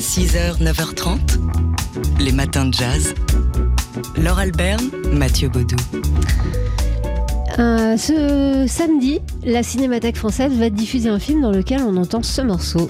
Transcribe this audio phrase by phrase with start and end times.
[0.00, 1.18] 6h, 9h30,
[2.20, 3.14] les matins de jazz.
[4.16, 5.76] Laure Alberne, Mathieu Baudou.
[7.58, 12.40] Euh, ce samedi, la Cinémathèque française va diffuser un film dans lequel on entend ce
[12.40, 12.88] morceau.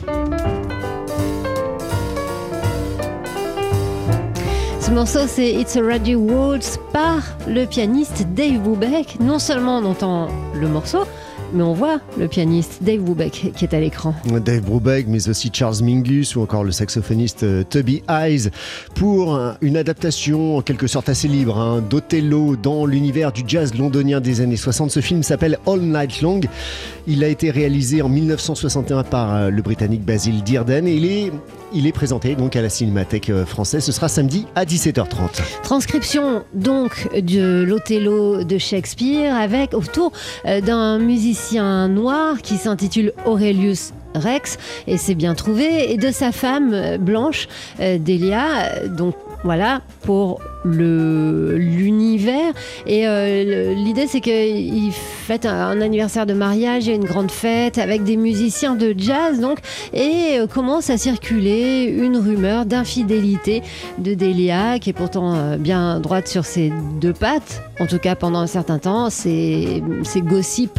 [4.81, 9.19] Ce morceau, c'est It's a Radio Waltz par le pianiste Dave Brubeck.
[9.19, 11.01] Non seulement on entend le morceau,
[11.53, 14.15] mais on voit le pianiste Dave Brubeck qui est à l'écran.
[14.45, 18.51] Dave Brubeck, mais aussi Charles Mingus ou encore le saxophoniste euh, Toby Eyes
[18.95, 24.21] pour une adaptation en quelque sorte assez libre hein, d'Othello dans l'univers du jazz londonien
[24.21, 24.91] des années 60.
[24.91, 26.41] Ce film s'appelle All Night Long.
[27.07, 31.33] Il a été réalisé en 1961 par euh, le Britannique Basil Dearden et il est,
[31.73, 33.85] il est présenté donc à la Cinémathèque euh, française.
[33.85, 35.41] Ce sera samedi à 17h30.
[35.63, 40.13] Transcription donc de l'Othello de Shakespeare avec autour
[40.45, 46.73] d'un musicien noir qui s'intitule Aurelius Rex, et c'est bien trouvé, et de sa femme
[46.75, 47.49] euh, blanche,
[47.81, 48.87] euh, Delia.
[48.89, 49.15] Donc
[49.45, 52.53] voilà, pour l'univers.
[52.87, 58.05] Et euh, l'idée, c'est qu'il fête un, anniversaire de mariage et une grande fête avec
[58.05, 59.59] des musiciens de jazz, donc,
[59.93, 63.63] et euh, commence à circuler une rumeur d'infidélité
[63.99, 67.63] de Delia, qui est pourtant euh, bien droite sur ses deux pattes.
[67.79, 70.79] En tout cas, pendant un certain temps, ces, ces gossips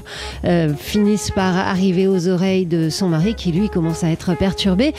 [0.77, 4.93] finissent par arriver aux oreilles de son mari, qui lui commence à être perturbé.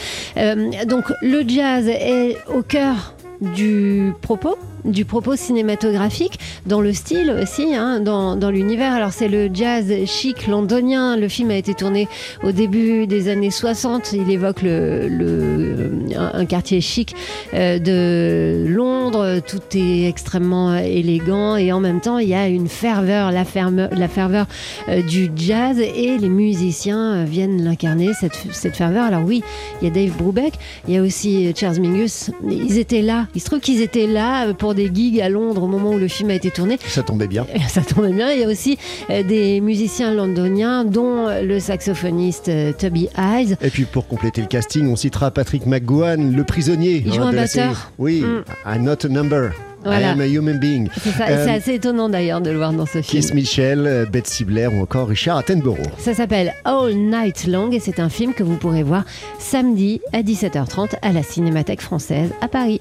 [0.87, 7.75] donc, le jazz est au cœur du propos du propos cinématographique, dans le style aussi,
[7.75, 8.93] hein, dans, dans l'univers.
[8.93, 11.17] Alors c'est le jazz chic londonien.
[11.17, 12.09] Le film a été tourné
[12.43, 14.13] au début des années 60.
[14.13, 17.15] Il évoque le, un quartier chic
[17.55, 19.41] euh, de Londres.
[19.47, 24.47] Tout est extrêmement élégant et en même temps il y a une ferveur, la, ferveur
[24.89, 29.05] euh, du jazz et les musiciens viennent l'incarner cette, cette ferveur.
[29.05, 29.43] Alors oui,
[29.81, 30.55] il y a Dave Brubeck,
[30.89, 32.31] il y a aussi Charles Mingus.
[32.51, 33.27] Ils étaient là.
[33.35, 36.09] Il se trouve qu'ils étaient là pour des gigs à Londres au moment où le
[36.09, 36.79] film a été tourné.
[36.87, 37.47] Ça tombait bien.
[37.69, 38.31] Ça tombait bien.
[38.33, 38.79] Il y a aussi
[39.11, 43.57] euh, des musiciens londoniens, dont le saxophoniste euh, Toby Eyes.
[43.63, 47.03] Et puis pour compléter le casting, on citera Patrick McGowan, le prisonnier.
[47.05, 47.93] Il joue un batteur.
[47.99, 48.83] Oui, mm.
[48.83, 49.53] not a number.
[49.85, 50.89] I am a human being.
[51.03, 53.21] C'est euh, assez étonnant d'ailleurs de le voir dans ce film.
[53.21, 55.91] Kiss Michel, Betsy Blair ou encore Richard Attenborough.
[55.99, 59.05] Ça s'appelle All Night Long et c'est un film que vous pourrez voir
[59.41, 62.81] samedi à 17h30 à la Cinémathèque française à Paris.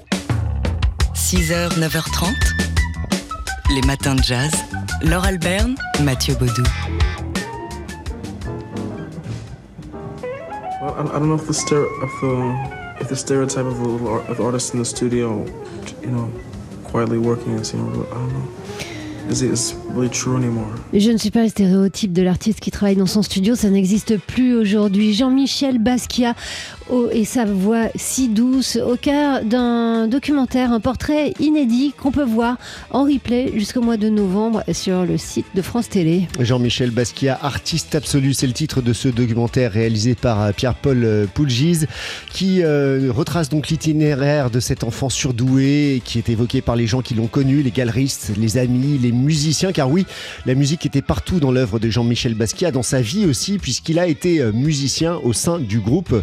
[1.32, 2.34] 6h, 9h30,
[3.74, 4.50] les matins de jazz.
[5.02, 6.62] Laure Alberne, Mathieu Baudou.
[10.82, 14.36] Well, I don't know if the, stere- of the, if the stereotype of, the, of
[14.36, 15.46] the artist in the studio,
[16.02, 16.30] you know,
[16.84, 18.48] quietly working and singing, I don't know.
[20.92, 24.18] Je ne suis pas le stéréotype de l'artiste qui travaille dans son studio, ça n'existe
[24.18, 25.14] plus aujourd'hui.
[25.14, 26.34] Jean-Michel Basquiat
[26.90, 32.24] oh, et sa voix si douce au cœur d'un documentaire, un portrait inédit qu'on peut
[32.24, 32.56] voir
[32.90, 36.28] en replay jusqu'au mois de novembre sur le site de France Télé.
[36.38, 41.26] Jean-Michel Basquiat, artiste absolu, c'est le titre de ce documentaire réalisé par euh, Pierre-Paul euh,
[41.26, 41.86] Poulgise
[42.30, 47.02] qui euh, retrace donc l'itinéraire de cet enfant surdoué qui est évoqué par les gens
[47.02, 50.06] qui l'ont connu, les galeristes, les amis, les musiciens, car oui,
[50.46, 54.06] la musique était partout dans l'œuvre de Jean-Michel Basquiat, dans sa vie aussi, puisqu'il a
[54.06, 56.14] été musicien au sein du groupe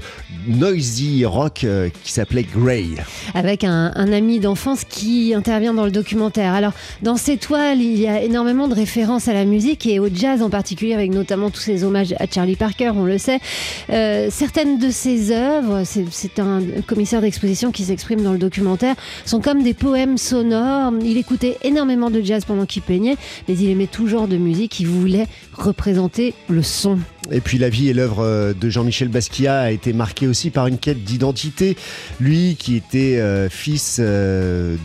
[0.50, 2.88] noisy rock euh, qui s'appelait Grey.
[3.34, 6.54] Avec un, ami d'enfance qui intervient dans le documentaire.
[6.54, 6.74] Alors,
[7.04, 10.42] dans ces toiles, il y a énormément de références à la musique et au jazz
[10.42, 13.40] en particulier, avec notamment tous ces hommages à Charlie Parker, on le sait.
[13.90, 18.96] Euh, certaines de ses œuvres, c'est un commissaire d'exposition qui s'exprime dans le documentaire,
[19.26, 20.92] sont comme des poèmes sonores.
[21.04, 23.18] Il écoutait énormément de jazz pendant qu'il peignait,
[23.48, 26.98] mais il aimait tout genre de musique, il voulait représenter le son.
[27.32, 30.68] Et puis la vie et l'œuvre euh, de Jean-Michel Basquiat a été marquée aussi par
[30.68, 31.76] une quête d'identité.
[32.20, 34.76] Lui qui était euh, fils euh,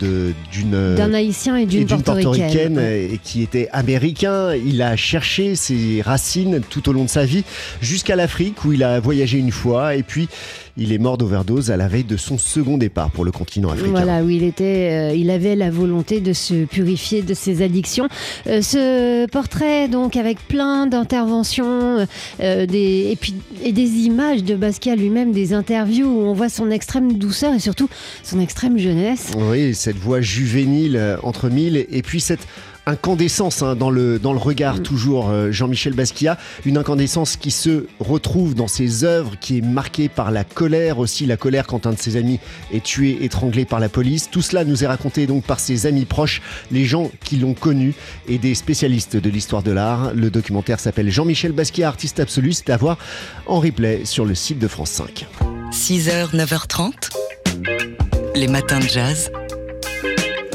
[0.53, 6.61] d'une d'un haïtien et d'une portoricaine et qui était américain, il a cherché ses racines
[6.69, 7.45] tout au long de sa vie
[7.81, 9.95] jusqu'à l'Afrique où il a voyagé une fois.
[9.95, 10.29] Et puis
[10.77, 13.91] il est mort d'overdose à la veille de son second départ pour le continent africain.
[13.91, 18.09] Voilà, où il était, il avait la volonté de se purifier de ses addictions.
[18.47, 22.07] ce portrait donc avec plein d'interventions
[22.41, 26.49] euh, des, et, puis, et des images de Basquiat lui-même, des interviews où on voit
[26.49, 27.89] son extrême douceur et surtout
[28.23, 29.31] son extrême jeunesse.
[29.37, 32.47] Oui, cette voix juvénile euh, entre mille et puis cette
[32.87, 34.83] incandescence hein, dans, le, dans le regard, mm.
[34.83, 36.39] toujours euh, Jean-Michel Basquiat.
[36.65, 41.27] Une incandescence qui se retrouve dans ses œuvres, qui est marquée par la colère aussi,
[41.27, 42.41] la colère quand un de ses amis
[42.73, 44.31] est tué, étranglé par la police.
[44.31, 47.95] Tout cela nous est raconté donc par ses amis proches, les gens qui l'ont connu
[48.29, 50.13] et des spécialistes de l'histoire de l'art.
[50.15, 52.53] Le documentaire s'appelle Jean-Michel Basquiat, artiste absolu.
[52.53, 52.99] C'est à voir
[53.47, 55.27] en replay sur le site de France 5.
[55.73, 56.93] 6h, 9h30,
[58.37, 59.31] les matins de jazz.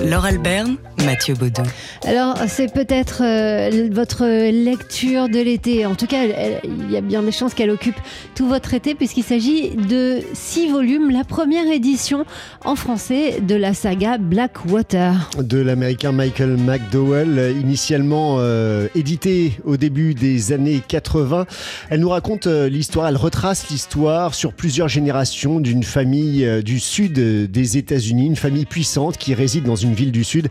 [0.02, 1.64] Laure Alberne, Mathieu Baudou.
[2.06, 5.86] Alors, c'est peut-être euh, votre lecture de l'été.
[5.86, 6.24] En tout cas,
[6.64, 7.96] il y a bien des chances qu'elle occupe
[8.36, 12.26] tout votre été, puisqu'il s'agit de six volumes, la première édition
[12.66, 15.30] en français de la saga Blackwater.
[15.38, 21.46] de l'américain Michael McDowell, initialement euh, édité au début des années 80.
[21.90, 26.80] Elle nous raconte euh, l'histoire, elle retrace l'histoire sur plusieurs générations d'une famille euh, du
[26.80, 30.50] sud des États-Unis, une famille puissante qui réside dans une ville du sud.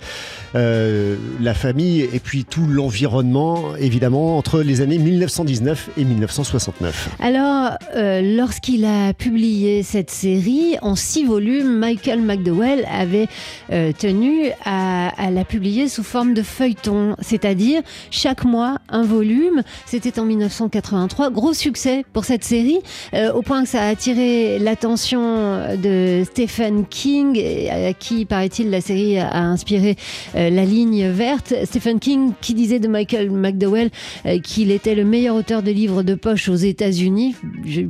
[0.54, 7.10] Euh, la famille et puis tout l'environnement, évidemment, entre les années 1919 et 1969.
[7.20, 13.28] Alors, euh, lorsqu'il a publié cette série en six volumes, Michael McDowell avait
[13.72, 19.62] euh, tenu à, à la publier sous forme de feuilleton, c'est-à-dire chaque mois un volume.
[19.86, 22.80] C'était en 1983, gros succès pour cette série,
[23.14, 28.80] euh, au point que ça a attiré l'attention de Stephen King, à qui, paraît-il, la
[28.80, 29.96] série a inspiré
[30.34, 31.54] la ligne verte.
[31.64, 33.90] Stephen King qui disait de Michael McDowell
[34.26, 37.34] euh, qu'il était le meilleur auteur de livres de poche aux États-Unis.
[37.64, 37.86] Je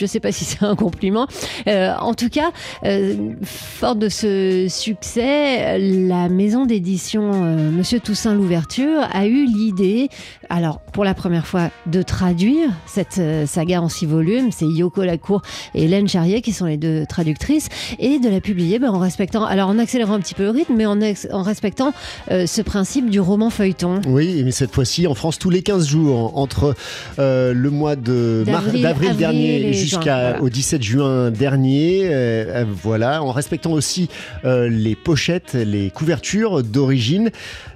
[0.00, 1.26] ne sais pas si c'est un compliment.
[1.66, 2.50] Euh, en tout cas,
[2.84, 10.08] euh, fort de ce succès, la maison d'édition euh, Monsieur Toussaint Louverture a eu l'idée,
[10.50, 14.50] alors pour la première fois, de traduire cette euh, saga en six volumes.
[14.50, 15.42] C'est Yoko Lacour
[15.74, 19.44] et Hélène Charrier qui sont les deux traductrices et de la publier ben, en respectant,
[19.44, 21.92] alors en accélérant un petit peu le rythme, mais en, respectant
[22.30, 24.00] euh, ce principe du roman feuilleton.
[24.06, 26.74] Oui, mais cette fois-ci en France tous les 15 jours, entre
[27.18, 30.48] euh, le mois de D'avril, d'avril avril dernier jusqu'au juin, voilà.
[30.48, 32.02] 17 juin dernier.
[32.04, 34.08] euh, voilà, en respectant aussi
[34.44, 37.30] les pochettes, les couvertures d'origine.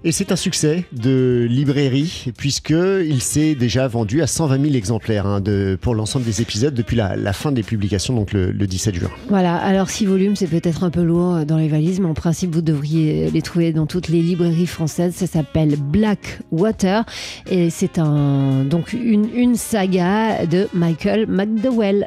[0.05, 5.41] Et c'est un succès de librairie, puisqu'il s'est déjà vendu à 120 000 exemplaires hein,
[5.41, 8.95] de, pour l'ensemble des épisodes depuis la, la fin des publications, donc le, le 17
[8.95, 9.11] juin.
[9.29, 12.55] Voilà, alors six volumes, c'est peut-être un peu lourd dans les valises, mais en principe,
[12.55, 15.15] vous devriez les trouver dans toutes les librairies françaises.
[15.17, 17.05] Ça s'appelle Blackwater
[17.51, 22.07] et c'est un, donc une, une saga de Michael McDowell.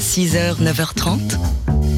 [0.00, 1.18] 6h, 9h30,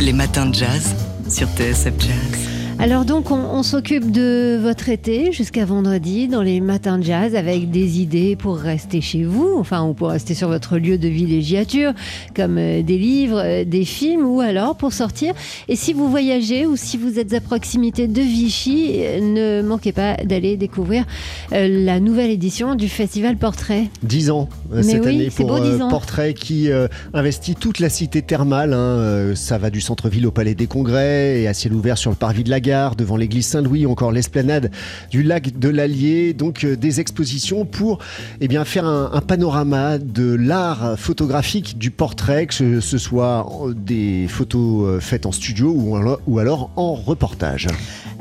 [0.00, 0.94] les matins de jazz
[1.28, 2.49] sur TSF Jazz.
[2.82, 7.34] Alors donc, on, on s'occupe de votre été jusqu'à vendredi dans les matins de jazz
[7.36, 11.06] avec des idées pour rester chez vous, enfin, ou pour rester sur votre lieu de
[11.06, 11.92] villégiature,
[12.34, 15.34] comme euh, des livres, euh, des films, ou alors pour sortir.
[15.68, 19.92] Et si vous voyagez ou si vous êtes à proximité de Vichy, euh, ne manquez
[19.92, 21.04] pas d'aller découvrir
[21.52, 23.88] euh, la nouvelle édition du Festival Portrait.
[24.04, 25.88] 10 ans euh, Mais cette oui, année pour beau, 10 ans.
[25.88, 28.72] Portrait qui euh, investit toute la cité thermale.
[28.72, 32.10] hein, euh, ça va du centre-ville au Palais des Congrès et à ciel ouvert sur
[32.10, 34.70] le parvis de la gare, devant l'église Saint-Louis, encore l'esplanade
[35.10, 36.34] du lac de l'Allier.
[36.34, 37.98] Donc euh, des expositions pour
[38.40, 43.74] eh bien, faire un, un panorama de l'art photographique du portrait, que ce, soit euh,
[43.74, 47.66] des photos euh, faites en studio ou alors, ou alors en reportage.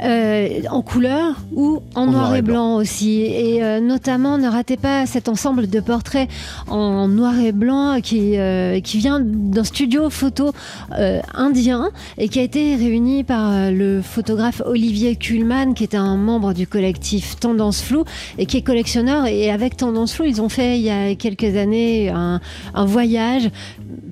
[0.02, 3.22] Euh, en couleur ou en, noir, et blanc, aussi.
[3.22, 6.30] Et euh, notamment, ne ratez pas cet ensemble de portraits
[6.70, 10.54] en noir et blanc qui, euh, qui vient d'un studio photo
[11.34, 16.54] indien et qui a été réuni par le photographe Olivier Kuhlmann, qui est un membre
[16.54, 18.06] du collectif Tendance Floue
[18.38, 19.26] et qui est collectionneur.
[19.26, 22.40] Et avec Tendance Floue, ils ont fait il y a quelques années un,
[22.86, 23.50] voyage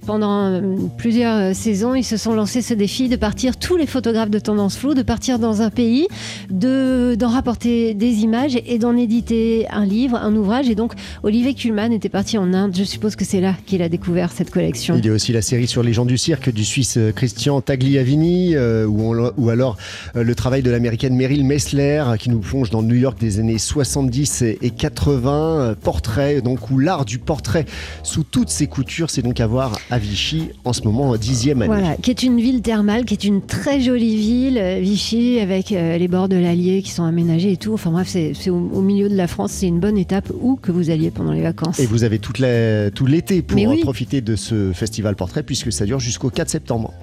[0.05, 0.61] pendant euh,
[0.97, 4.39] plusieurs euh, saisons, ils se sont lancés ce défi de partir, tous les photographes de
[4.39, 6.07] tendance floue, de partir dans un pays,
[6.49, 10.69] de- d'en rapporter des images et d'en éditer un livre, un ouvrage.
[10.69, 12.73] Et donc, Olivier Kuhlmann était parti en Inde.
[12.75, 14.95] Je suppose que c'est là qu'il a découvert cette collection.
[14.97, 17.59] Il y a aussi la série sur les gens du cirque du Suisse euh, Christian
[17.61, 19.77] Tagliavini, ou, alors
[20.23, 23.57] le travail de l'américaine Meryl Messler, euh, qui nous plonge dans New York des années
[23.57, 25.31] 70 et 80.
[25.59, 27.65] euh, Portrait, donc, où l'art du portrait
[28.03, 31.61] sous toutes ses coutures, c'est donc à voir à Vichy en ce moment, en dixième
[31.61, 31.73] année.
[31.73, 35.71] Voilà, qui est une ville thermale, qui est une très jolie ville, euh, Vichy, avec
[35.71, 37.73] euh, les bords de l'Allier qui sont aménagés et tout.
[37.73, 40.71] Enfin bref, c'est au, au milieu de la France, c'est une bonne étape où que
[40.71, 41.79] vous alliez pendant les vacances.
[41.79, 43.79] Et vous avez toute la- tout l'été pour oui.
[43.79, 46.93] euh, profiter de ce festival portrait, puisque ça dure jusqu'au 4 septembre.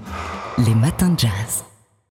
[0.67, 1.65] Les matins de jazz.